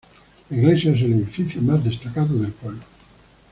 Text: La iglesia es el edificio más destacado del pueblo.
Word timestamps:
La 0.49 0.57
iglesia 0.57 0.93
es 0.93 1.01
el 1.03 1.13
edificio 1.13 1.61
más 1.61 1.83
destacado 1.83 2.35
del 2.35 2.53
pueblo. 2.53 2.79